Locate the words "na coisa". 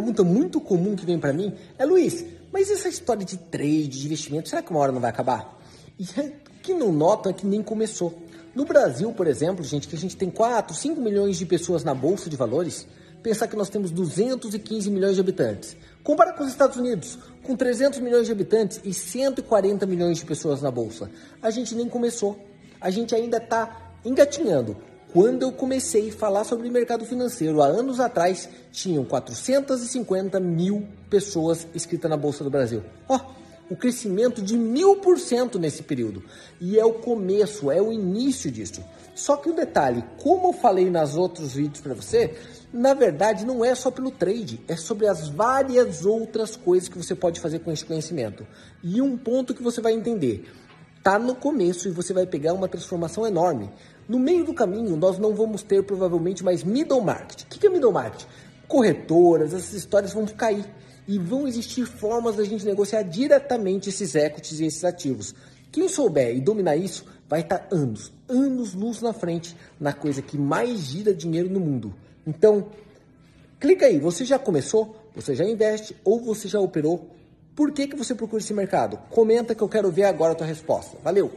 69.78-70.20